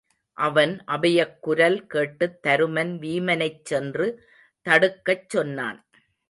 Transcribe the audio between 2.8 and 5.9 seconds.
வீமனைச் சென்று தடுக்கச் சொன்னான்.